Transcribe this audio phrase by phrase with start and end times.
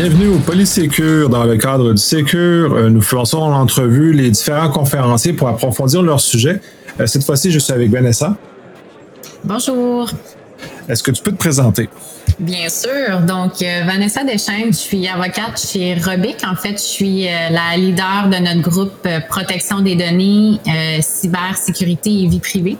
[0.00, 1.28] Bienvenue au Polysécure.
[1.28, 6.02] Dans le cadre du Sécure, euh, nous faisons en entrevue les différents conférenciers pour approfondir
[6.02, 6.60] leur sujet.
[7.00, 8.36] Euh, cette fois-ci, je suis avec Vanessa.
[9.42, 10.08] Bonjour.
[10.88, 11.88] Est-ce que tu peux te présenter?
[12.38, 13.22] Bien sûr.
[13.26, 16.44] Donc, euh, Vanessa Deschaines, je suis avocate chez Robic.
[16.48, 20.60] En fait, je suis la leader de notre groupe Protection des données,
[21.00, 22.76] cybersécurité et vie privée.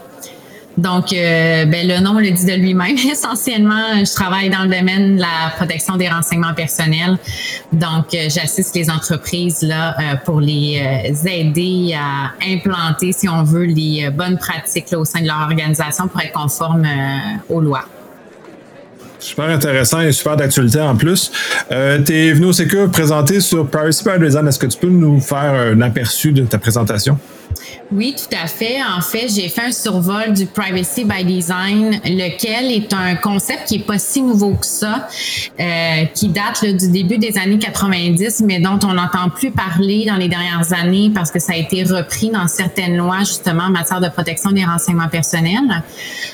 [0.79, 2.95] Donc, euh, ben, le nom le dit de lui-même.
[3.11, 7.17] Essentiellement, je travaille dans le domaine de la protection des renseignements personnels.
[7.73, 10.81] Donc, euh, j'assiste les entreprises là euh, pour les
[11.25, 16.21] aider à implanter, si on veut, les bonnes pratiques au sein de leur organisation pour
[16.21, 16.87] être conforme
[17.49, 17.85] aux lois.
[19.19, 21.31] Super intéressant et super d'actualité en plus.
[21.69, 21.75] Tu
[22.13, 24.47] es venu au Sécure présenter sur Privacy by Design.
[24.47, 27.17] Est-ce que tu peux nous faire un aperçu de ta présentation?
[27.91, 28.77] Oui, tout à fait.
[28.83, 33.75] En fait, j'ai fait un survol du Privacy by Design, lequel est un concept qui
[33.77, 35.07] est pas si nouveau que ça,
[35.59, 40.17] euh, qui date du début des années 90, mais dont on n'entend plus parler dans
[40.17, 44.01] les dernières années parce que ça a été repris dans certaines lois justement en matière
[44.01, 45.83] de protection des renseignements personnels.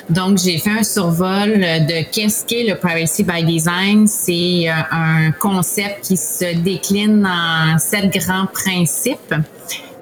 [0.09, 4.07] Donc, j'ai fait un survol de qu'est-ce qu'est le Privacy by Design.
[4.07, 9.33] C'est euh, un concept qui se décline en sept grands principes.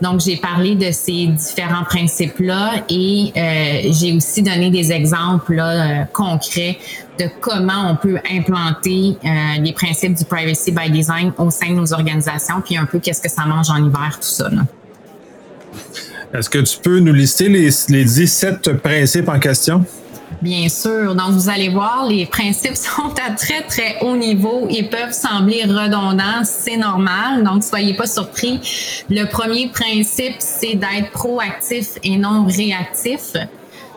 [0.04, 6.04] Donc, j'ai parlé de ces différents principes-là et euh, j'ai aussi donné des exemples euh,
[6.12, 6.78] concrets
[7.18, 11.76] de comment on peut implanter euh, les principes du privacy by design au sein de
[11.76, 14.50] nos organisations, puis un peu qu'est-ce que ça mange en hiver, tout ça.
[16.34, 19.86] Est-ce que tu peux nous lister les, les 17 principes en question?
[20.42, 21.16] Bien sûr.
[21.16, 25.64] Donc, vous allez voir, les principes sont à très, très haut niveau et peuvent sembler
[25.64, 26.44] redondants.
[26.44, 27.44] C'est normal.
[27.44, 28.60] Donc, soyez pas surpris.
[29.10, 33.34] Le premier principe, c'est d'être proactif et non réactif.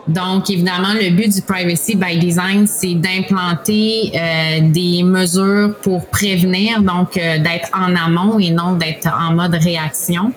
[0.07, 6.81] Donc, évidemment, le but du Privacy by Design, c'est d'implanter euh, des mesures pour prévenir,
[6.81, 10.31] donc euh, d'être en amont et non d'être en mode réaction.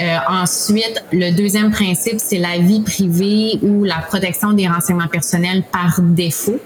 [0.00, 5.62] Euh, ensuite, le deuxième principe, c'est la vie privée ou la protection des renseignements personnels
[5.72, 6.60] par défaut.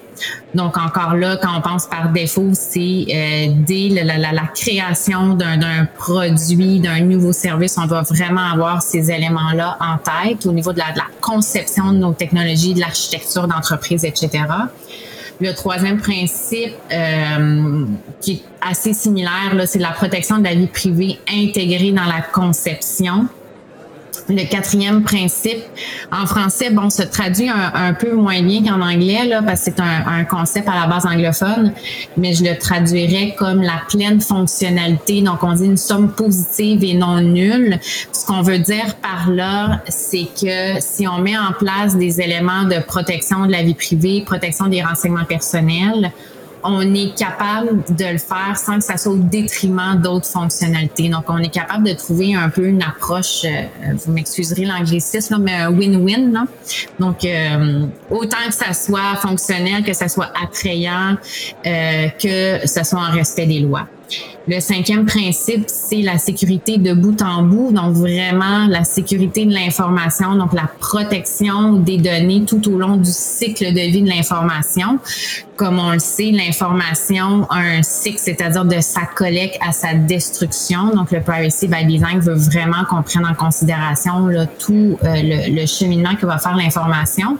[0.54, 5.34] Donc encore là, quand on pense par défaut, c'est euh, dès la, la, la création
[5.34, 10.72] d'un produit, d'un nouveau service, on doit vraiment avoir ces éléments-là en tête au niveau
[10.72, 14.44] de la, de la conception de nos technologies, de l'architecture d'entreprise, etc.
[15.40, 17.84] Le troisième principe, euh,
[18.20, 23.26] qui est assez similaire, c'est la protection de la vie privée intégrée dans la conception.
[24.28, 25.62] Le quatrième principe,
[26.10, 29.80] en français, bon, se traduit un, peu moins bien qu'en anglais, là, parce que c'est
[29.80, 31.72] un, concept à la base anglophone,
[32.16, 35.22] mais je le traduirais comme la pleine fonctionnalité.
[35.22, 37.78] Donc, on dit une somme positive et non nulle.
[38.12, 42.64] Ce qu'on veut dire par là, c'est que si on met en place des éléments
[42.64, 46.10] de protection de la vie privée, protection des renseignements personnels,
[46.68, 51.08] on est capable de le faire sans que ça soit au détriment d'autres fonctionnalités.
[51.08, 55.66] Donc, on est capable de trouver un peu une approche, euh, vous m'excuserez l'anglicisme, mais
[55.66, 56.46] win-win.
[56.98, 61.16] Donc, euh, autant que ça soit fonctionnel, que ça soit attrayant,
[61.66, 63.86] euh, que ça soit en respect des lois.
[64.48, 69.52] Le cinquième principe, c'est la sécurité de bout en bout, donc vraiment la sécurité de
[69.52, 75.00] l'information, donc la protection des données tout au long du cycle de vie de l'information.
[75.56, 80.90] Comme on le sait, l'information a un cycle, c'est-à-dire de sa collecte à sa destruction.
[80.94, 85.60] Donc le Privacy by Design veut vraiment qu'on prenne en considération là, tout euh, le,
[85.60, 87.38] le, cheminement que va faire l'information.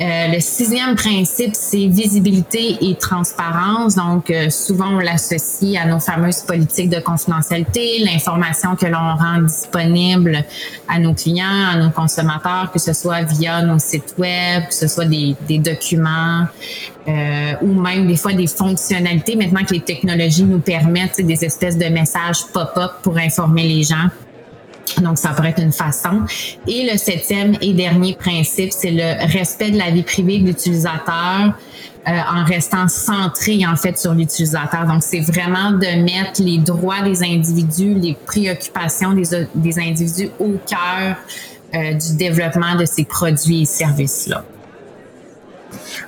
[0.00, 3.94] Euh, le sixième principe, c'est visibilité et transparence.
[3.94, 9.42] Donc, euh, souvent, on l'associe à nos fameuses politiques de confidentialité, l'information que l'on rend
[9.42, 10.44] disponible
[10.88, 14.88] à nos clients, à nos consommateurs, que ce soit via nos sites web, que ce
[14.88, 16.46] soit des, des documents
[17.08, 21.76] euh, ou même des fois des fonctionnalités maintenant que les technologies nous permettent, des espèces
[21.76, 24.08] de messages pop-up pour informer les gens
[25.00, 26.22] donc, ça pourrait être une façon.
[26.66, 31.54] Et le septième et dernier principe, c'est le respect de la vie privée de l'utilisateur
[32.08, 34.86] euh, en restant centré en fait sur l'utilisateur.
[34.86, 40.58] Donc, c'est vraiment de mettre les droits des individus, les préoccupations des, des individus au
[40.66, 41.16] cœur
[41.74, 44.44] euh, du développement de ces produits et services-là.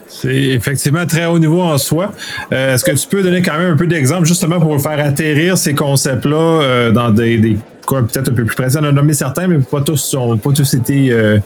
[0.08, 2.12] C'est effectivement très haut niveau en soi.
[2.52, 5.58] Euh, est-ce que tu peux donner quand même un peu d'exemples justement pour faire atterrir
[5.58, 8.76] ces concepts-là euh, dans des, des peut-être un peu plus précis?
[8.80, 11.38] On a nommé certains, mais pas tous n'ont pas tous été euh,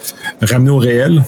[0.43, 1.23] ramenés au réel.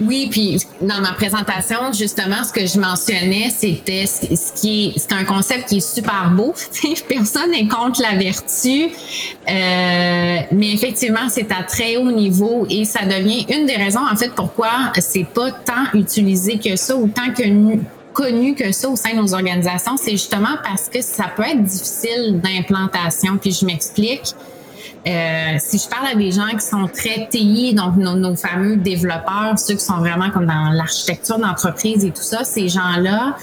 [0.00, 5.12] Oui, puis dans ma présentation, justement, ce que je mentionnais, c'était ce qui est, c'est
[5.12, 6.54] un concept qui est super beau.
[7.08, 13.04] Personne n'est contre la vertu, euh, mais effectivement, c'est à très haut niveau et ça
[13.04, 17.32] devient une des raisons, en fait, pourquoi c'est pas tant utilisé que ça, ou tant
[17.32, 17.42] que
[18.12, 21.62] connu que ça au sein de nos organisations, c'est justement parce que ça peut être
[21.62, 23.38] difficile d'implantation.
[23.38, 24.34] Puis je m'explique.
[25.06, 28.76] Euh, si je parle à des gens qui sont très TI, donc nos, nos fameux
[28.76, 33.36] développeurs, ceux qui sont vraiment comme dans l'architecture d'entreprise et tout ça, ces gens-là,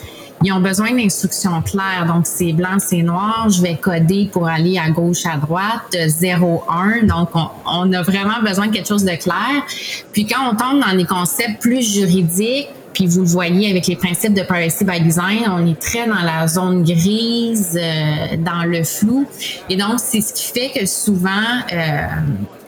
[0.43, 2.05] ils ont besoin d'instructions claires.
[2.07, 3.47] Donc, c'est blanc, c'est noir.
[3.49, 7.05] Je vais coder pour aller à gauche, à droite, 0-1.
[7.05, 9.65] Donc, on, on, a vraiment besoin de quelque chose de clair.
[10.13, 12.69] Puis, quand on tombe dans des concepts plus juridiques,
[12.99, 16.21] puis vous le voyez avec les principes de privacy by design, on est très dans
[16.21, 19.25] la zone grise, euh, dans le flou.
[19.69, 21.29] Et donc, c'est ce qui fait que souvent,
[21.71, 22.01] euh,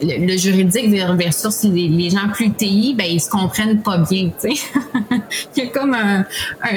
[0.02, 4.30] le, juridique versus les, les, gens plus TI, ben, ils se comprennent pas bien.
[4.44, 6.26] Il y a comme un,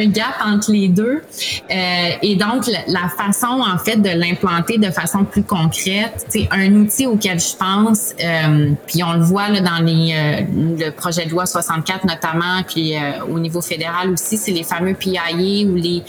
[0.06, 1.23] gap entre les deux.
[1.71, 6.49] Euh, et donc, la, la, façon, en fait, de l'implanter de façon plus concrète, c'est
[6.50, 10.41] un outil auquel je pense, euh, puis on le voit là, dans les, euh,
[10.79, 14.94] le projet de loi 64 notamment, puis euh, au niveau fédéral aussi, c'est les fameux
[14.94, 15.23] PIA
[15.67, 16.03] ou les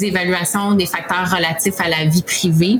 [0.00, 2.78] évaluations des facteurs relatifs à la vie privée.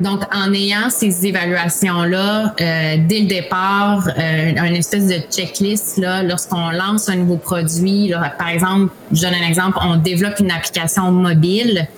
[0.00, 6.70] Donc, en ayant ces évaluations-là, euh, dès le départ, euh, une espèce de checklist, lorsqu'on
[6.70, 11.88] lance un nouveau produit, par exemple, je donne un exemple, on développe une application mobile,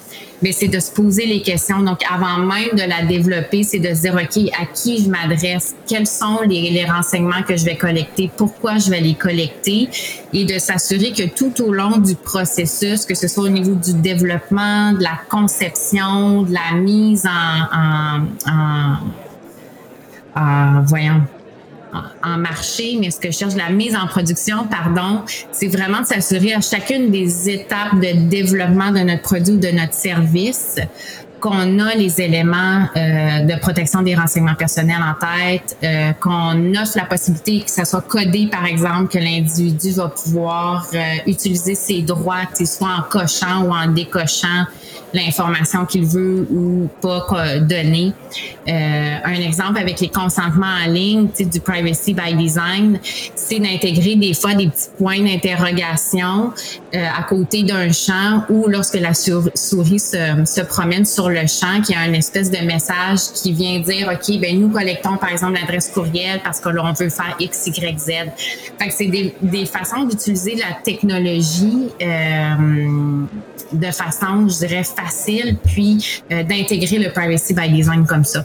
[0.43, 1.81] mais c'est de se poser les questions.
[1.81, 5.75] Donc, avant même de la développer, c'est de se dire, OK, à qui je m'adresse?
[5.87, 8.31] Quels sont les, les, renseignements que je vais collecter?
[8.37, 9.89] Pourquoi je vais les collecter?
[10.33, 13.95] Et de s'assurer que tout au long du processus, que ce soit au niveau du
[13.95, 17.31] développement, de la conception, de la mise en,
[17.77, 18.21] en,
[18.51, 18.97] en,
[20.41, 21.23] en voyons,
[22.23, 25.23] en marché, mais ce que je cherche, la mise en production, pardon,
[25.53, 29.69] c'est vraiment de s'assurer à chacune des étapes de développement de notre produit ou de
[29.69, 30.77] notre service
[31.41, 36.97] qu'on a les éléments euh, de protection des renseignements personnels en tête, euh, qu'on offre
[36.97, 42.03] la possibilité que ça soit codé, par exemple, que l'individu va pouvoir euh, utiliser ses
[42.03, 44.67] droits, soit en cochant ou en décochant
[45.13, 48.13] l'information qu'il veut ou pas donner.
[48.69, 53.01] Un exemple avec les consentements en ligne, du privacy by design,
[53.35, 56.53] c'est d'intégrer des fois des petits points d'interrogation
[56.93, 61.95] à côté d'un champ ou lorsque la souris se, se, promène sur le champ, qu'il
[61.95, 65.59] y a une espèce de message qui vient dire, OK, ben nous collectons par exemple
[65.61, 68.11] l'adresse courriel parce que l'on veut faire X, Y, Z.
[68.79, 73.27] Fait c'est des, des façons d'utiliser la technologie euh,
[73.73, 78.45] de façon, je dirais, facile, puis euh, d'intégrer le privacy by design comme ça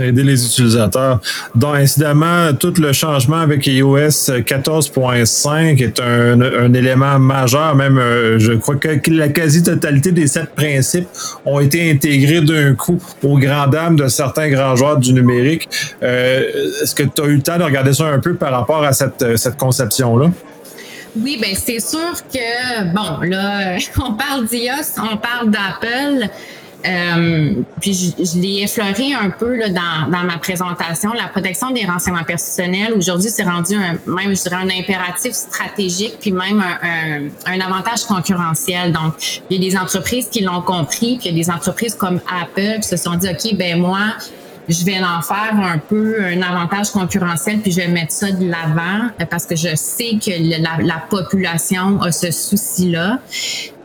[0.00, 1.20] aider les utilisateurs.
[1.54, 7.74] Donc, incidemment, tout le changement avec iOS 14.5 est un, élément majeur.
[7.74, 11.08] Même, euh, je crois que la quasi-totalité des sept principes
[11.44, 15.68] ont été intégrés d'un coup aux grandes dames de certains grands joueurs du numérique.
[16.02, 16.42] Euh,
[16.82, 18.92] Est-ce que tu as eu le temps de regarder ça un peu par rapport à
[18.92, 20.30] cette, cette conception-là?
[21.16, 26.28] Oui, ben c'est sûr que bon là, on parle d'iOS, on parle d'Apple.
[26.86, 31.12] Euh, puis je, je l'ai effleuré un peu là, dans, dans ma présentation.
[31.12, 36.16] La protection des renseignements personnels, aujourd'hui, c'est rendu un, même, je dirais, un impératif stratégique,
[36.20, 38.92] puis même un, un, un, avantage concurrentiel.
[38.92, 41.94] Donc, il y a des entreprises qui l'ont compris, puis il y a des entreprises
[41.94, 44.14] comme Apple qui se sont dit, OK, ben moi,
[44.70, 48.48] je vais en faire un peu un avantage concurrentiel, puis je vais mettre ça de
[48.48, 53.18] l'avant parce que je sais que la, la population a ce souci-là.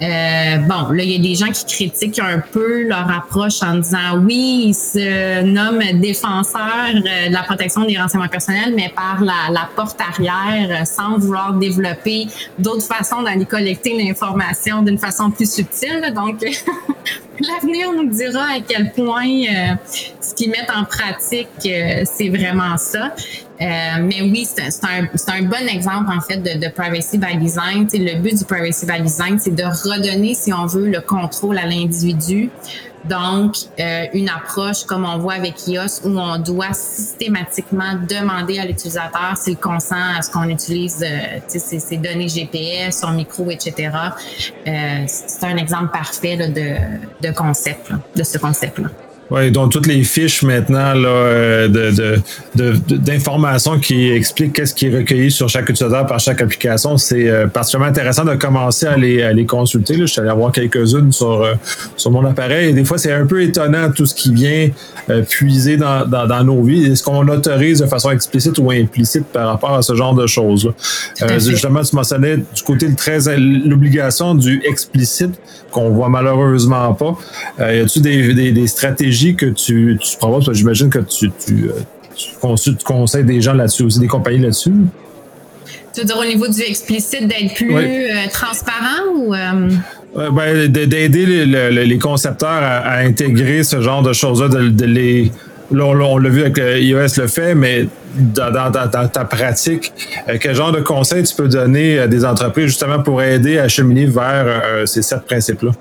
[0.01, 3.75] Euh, bon, là, il y a des gens qui critiquent un peu leur approche en
[3.75, 9.51] disant oui, ils se nomment défenseur de la protection des renseignements personnels, mais par la,
[9.51, 12.27] la porte arrière, sans vouloir développer
[12.59, 16.13] d'autres façons d'aller collecter l'information d'une façon plus subtile.
[16.13, 16.41] Donc,
[17.39, 19.75] l'avenir nous dira à quel point euh,
[20.35, 23.13] qu'ils mettent en pratique, euh, c'est vraiment ça.
[23.61, 23.65] Euh,
[24.01, 27.87] mais oui, c'est un, un, bon exemple en fait de, de privacy by design.
[27.87, 31.57] T'sais, le but du privacy by design, c'est de redonner, si on veut, le contrôle
[31.57, 32.49] à l'individu.
[33.09, 38.65] Donc, euh, une approche comme on voit avec iOS où on doit systématiquement demander à
[38.65, 43.91] l'utilisateur s'il consent à ce qu'on utilise euh, ses, ses, données GPS, son micro, etc.
[44.67, 46.75] Euh, c'est un exemple parfait là, de,
[47.21, 48.89] de concept, là, de ce concept-là.
[49.31, 52.21] Oui, donc toutes les fiches maintenant là, de,
[52.95, 57.47] d'informations qui expliquent qu'est-ce qui est recueilli sur chaque utilisateur par chaque application, c'est euh,
[57.47, 59.93] particulièrement intéressant de commencer à les, à les consulter.
[59.95, 60.05] Là.
[60.05, 61.55] Je suis allé avoir quelques-unes sur, euh,
[61.97, 64.69] sur mon appareil et des fois c'est un peu étonnant tout ce qui vient
[65.09, 66.91] euh, puiser dans, dans, dans, nos vies.
[66.91, 70.71] Est-ce qu'on autorise de façon explicite ou implicite par rapport à ce genre de choses?
[71.23, 75.31] Euh, justement, tu mentionnais du côté de très l'obligation du explicite
[75.71, 77.17] qu'on voit malheureusement pas.
[77.59, 80.51] y a-t-il des, des, des stratégies que tu, tu proposes?
[80.53, 81.69] J'imagine que tu, tu,
[82.15, 84.73] tu, conseilles des gens là-dessus aussi, des compagnies là-dessus.
[85.93, 87.73] Tu veux dire au niveau du explicite d'être plus
[88.31, 89.33] transparent ou
[90.31, 95.31] ben, d'aider les, les, concepteurs à, intégrer ce genre de choses-là, de, les
[95.71, 99.91] Là, on, l'a vu avec iOS le fait, mais dans, ta pratique,
[100.39, 104.05] quel genre de conseils tu peux donner à des entreprises justement pour aider à cheminer
[104.05, 105.71] vers ces sept principes-là?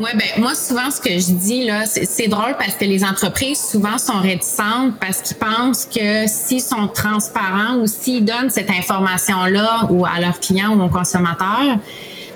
[0.00, 3.60] Oui, ben moi souvent ce que je dis là, c'est drôle parce que les entreprises
[3.60, 9.44] souvent sont réticentes parce qu'ils pensent que s'ils sont transparents ou s'ils donnent cette information
[9.44, 11.78] là ou à leurs clients ou aux consommateurs,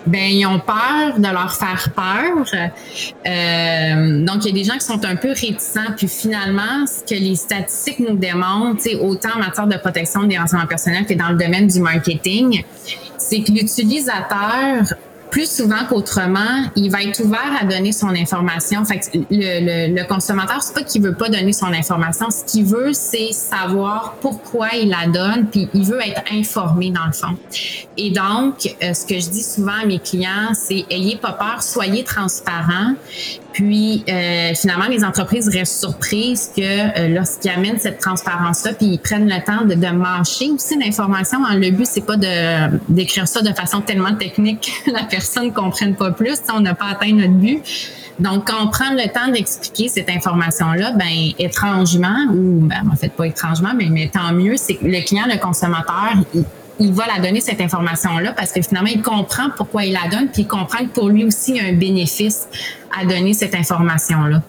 [0.07, 2.47] ben ils ont peur de leur faire peur.
[3.27, 5.93] Euh, donc il y a des gens qui sont un peu réticents.
[5.97, 10.69] Puis finalement, ce que les statistiques nous démontrent, autant en matière de protection des renseignements
[10.69, 12.65] personnels que dans le domaine du marketing,
[13.19, 14.95] c'est que l'utilisateur
[15.31, 18.85] plus souvent qu'autrement, il va être ouvert à donner son information.
[18.85, 22.31] Fait le, le, le consommateur, c'est pas qu'il veut pas donner son information.
[22.31, 27.07] Ce qu'il veut, c'est savoir pourquoi il la donne, puis il veut être informé dans
[27.07, 27.37] le fond.
[27.97, 31.63] Et donc, euh, ce que je dis souvent à mes clients, c'est ayez pas peur,
[31.63, 32.95] soyez transparent.
[33.57, 38.99] Puis euh, finalement, les entreprises restent surprises que euh, lorsqu'ils amènent cette transparence-là, puis ils
[38.99, 41.39] prennent le temps de, de mâcher aussi l'information.
[41.53, 45.51] Le but, c'est pas de d'écrire ça de façon tellement technique que la personne ne
[45.53, 46.39] comprenne pas plus.
[46.53, 47.63] On n'a pas atteint notre but.
[48.19, 53.09] Donc, quand on prend le temps d'expliquer cette information-là, ben étrangement, ou ben, en fait
[53.09, 56.45] pas étrangement, mais, mais tant mieux, c'est que le client, le consommateur, il,
[56.79, 60.29] il va la donner cette information-là parce que finalement, il comprend pourquoi il la donne,
[60.29, 62.49] puis il comprend que pour lui aussi, il y a un bénéfice
[62.99, 64.43] à donner cette information-là.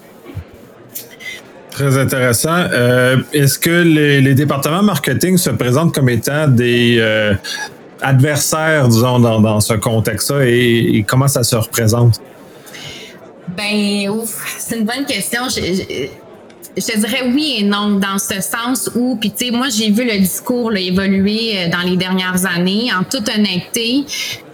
[1.72, 2.50] Très intéressant.
[2.56, 7.36] Euh, est-ce que les, départements marketing se présentent comme étant des euh,
[8.02, 12.20] adversaires, disons, dans, ce contexte-là et, comment ça se représente?
[13.56, 14.12] Ben,
[14.58, 16.10] c'est une bonne question je
[16.86, 20.06] te dirais oui et non dans ce sens où, puis tu sais, moi j'ai vu
[20.06, 22.90] le discours évoluer euh, dans les dernières années.
[22.94, 24.06] En toute honnêteté,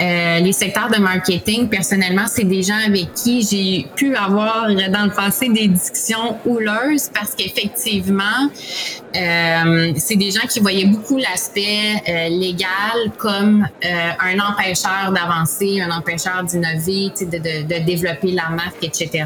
[0.02, 5.06] euh, les secteurs de marketing, personnellement, c'est des gens avec qui j'ai pu avoir dans
[5.06, 8.50] le passé des discussions houleuses parce qu'effectivement,
[9.16, 15.92] euh, c'est des gens qui voyaient beaucoup l'aspect euh, légal comme un empêcheur d'avancer, un
[15.92, 19.26] empêcheur d'innover, de, de, de développer la marque, etc.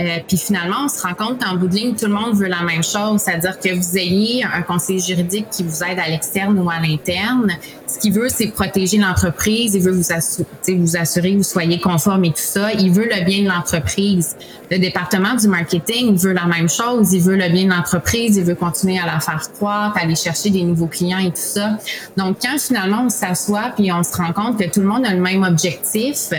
[0.00, 2.48] Euh, puis finalement, on se rend compte qu'en bout de ligne, tout le monde veut
[2.48, 6.58] la même chose, c'est-à-dire que vous ayez un conseiller juridique qui vous aide à l'externe
[6.58, 7.52] ou à l'interne.
[7.86, 11.78] Ce qu'il veut, c'est protéger l'entreprise, il veut vous, assurer, vous assurer que vous soyez
[11.78, 12.72] conforme et tout ça.
[12.72, 14.36] Il veut le bien de l'entreprise.
[14.70, 18.44] Le département du marketing veut la même chose, il veut le bien de l'entreprise, il
[18.44, 21.78] veut continuer à la faire croître, aller chercher des nouveaux clients et tout ça.
[22.16, 25.12] Donc, quand finalement on s'assoit puis on se rend compte que tout le monde a
[25.12, 26.30] le même objectif,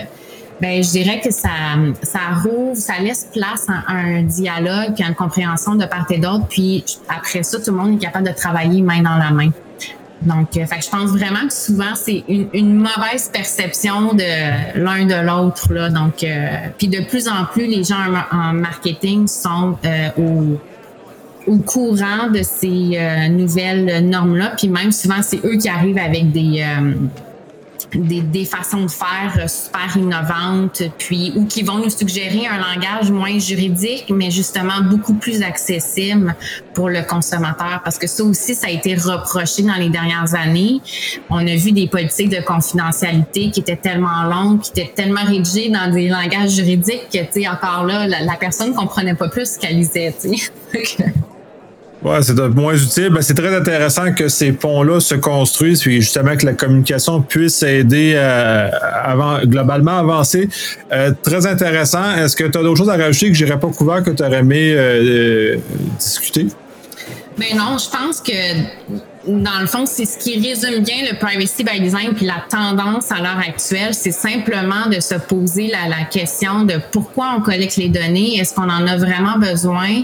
[0.61, 1.49] ben, je dirais que ça,
[2.01, 6.17] ça rouvre, ça laisse place à un dialogue puis à une compréhension de part et
[6.17, 6.47] d'autre.
[6.49, 9.51] Puis après ça, tout le monde est capable de travailler main dans la main.
[10.21, 15.05] Donc, euh, fait je pense vraiment que souvent c'est une, une mauvaise perception de l'un
[15.05, 15.89] de l'autre là.
[15.89, 16.47] Donc, euh,
[16.77, 17.97] puis de plus en plus, les gens
[18.31, 20.59] en, marketing sont euh, au
[21.47, 22.97] au courant de ces
[23.29, 24.53] nouvelles normes-là.
[24.57, 26.65] Puis même souvent, c'est eux qui arrivent avec des,
[27.95, 33.11] des, façons de faire euh, super innovantes, puis ou qui vont nous suggérer un langage
[33.11, 36.35] moins juridique, mais justement beaucoup plus accessible
[36.73, 37.81] pour le consommateur.
[37.83, 40.81] Parce que ça aussi, ça a été reproché dans les dernières années.
[41.29, 45.69] On a vu des politiques de confidentialité qui étaient tellement longues, qui étaient tellement rédigées
[45.69, 49.53] dans des langages juridiques que, tu sais, encore là, la, la personne comprenait pas plus
[49.53, 50.13] ce qu'elle lisait.
[52.05, 53.09] Ouais, c'est moins utile.
[53.09, 57.63] Ben, c'est très intéressant que ces ponts-là se construisent, puis justement que la communication puisse
[57.63, 60.47] aider à, globalement avancer.
[60.91, 62.15] Euh, très intéressant.
[62.15, 64.37] Est-ce que tu as d'autres choses à rajouter que j'irais pas couvert que tu aurais
[64.37, 65.57] aimé euh, euh,
[65.97, 66.45] discuter?
[67.39, 68.31] Ben non, je pense que
[69.27, 73.11] dans le fond, c'est ce qui résume bien le privacy by design puis la tendance
[73.11, 77.89] à l'heure actuelle, c'est simplement de se poser la question de pourquoi on collecte les
[77.89, 80.03] données, est-ce qu'on en a vraiment besoin?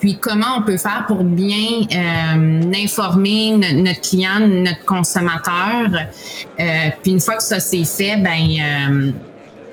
[0.00, 5.90] Puis comment on peut faire pour bien euh, informer notre client, notre consommateur?
[6.58, 6.64] Euh,
[7.02, 9.12] puis une fois que ça c'est fait, ben euh,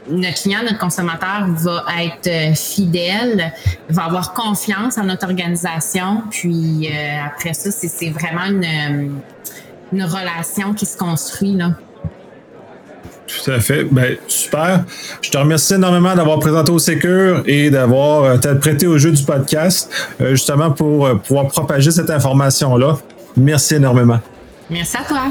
[0.10, 3.54] notre client, notre consommateur va être fidèle,
[3.90, 6.24] va avoir confiance en notre organisation.
[6.30, 6.90] Puis
[7.26, 9.20] après ça, c'est vraiment une,
[9.92, 11.72] une relation qui se construit là.
[13.28, 13.84] Tout à fait.
[13.84, 14.86] Ben, super.
[15.22, 19.24] Je te remercie énormément d'avoir présenté au Secure et d'avoir euh, prêté au jeu du
[19.24, 19.92] podcast,
[20.22, 22.98] euh, justement pour euh, pouvoir propager cette information-là.
[23.36, 24.20] Merci énormément.
[24.70, 25.24] Merci à toi.